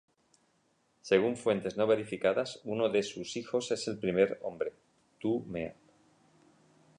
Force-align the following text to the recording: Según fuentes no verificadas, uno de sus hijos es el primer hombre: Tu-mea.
Según 1.09 1.37
fuentes 1.37 1.77
no 1.77 1.85
verificadas, 1.85 2.59
uno 2.63 2.89
de 2.89 3.03
sus 3.03 3.37
hijos 3.37 3.69
es 3.69 3.87
el 3.87 3.99
primer 3.99 4.39
hombre: 4.41 4.73
Tu-mea. 5.19 5.75